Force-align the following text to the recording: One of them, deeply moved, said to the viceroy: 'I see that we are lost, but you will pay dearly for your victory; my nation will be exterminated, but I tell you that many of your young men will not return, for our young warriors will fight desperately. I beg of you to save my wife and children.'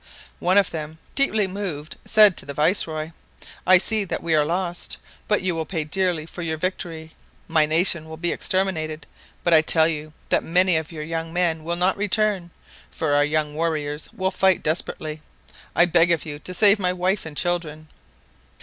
One 0.39 0.57
of 0.57 0.71
them, 0.71 0.97
deeply 1.13 1.45
moved, 1.45 1.95
said 2.05 2.35
to 2.37 2.45
the 2.47 2.55
viceroy: 2.55 3.11
'I 3.67 3.77
see 3.77 4.03
that 4.03 4.23
we 4.23 4.33
are 4.33 4.43
lost, 4.43 4.97
but 5.27 5.43
you 5.43 5.53
will 5.53 5.63
pay 5.67 5.83
dearly 5.83 6.25
for 6.25 6.41
your 6.41 6.57
victory; 6.57 7.11
my 7.47 7.67
nation 7.67 8.09
will 8.09 8.17
be 8.17 8.31
exterminated, 8.31 9.05
but 9.43 9.53
I 9.53 9.61
tell 9.61 9.87
you 9.87 10.11
that 10.29 10.43
many 10.43 10.75
of 10.75 10.91
your 10.91 11.03
young 11.03 11.31
men 11.31 11.63
will 11.63 11.75
not 11.75 11.97
return, 11.97 12.49
for 12.89 13.13
our 13.13 13.23
young 13.23 13.53
warriors 13.53 14.09
will 14.11 14.31
fight 14.31 14.63
desperately. 14.63 15.21
I 15.75 15.85
beg 15.85 16.09
of 16.11 16.25
you 16.25 16.39
to 16.39 16.53
save 16.55 16.79
my 16.79 16.93
wife 16.93 17.23
and 17.27 17.37
children.' 17.37 17.87